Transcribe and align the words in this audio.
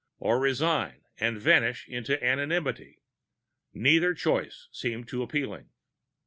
Or 0.17 0.39
resign, 0.39 1.03
and 1.19 1.39
vanish 1.39 1.87
into 1.87 2.19
anonymity. 2.23 3.03
Neither 3.71 4.15
choice 4.15 4.67
seemed 4.71 5.07
too 5.07 5.21
appealing. 5.21 5.69